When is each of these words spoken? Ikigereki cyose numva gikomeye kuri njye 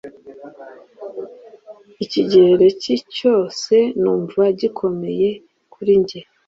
Ikigereki 2.03 2.93
cyose 3.15 3.75
numva 4.01 4.43
gikomeye 4.59 5.29
kuri 5.73 5.93
njye 6.01 6.19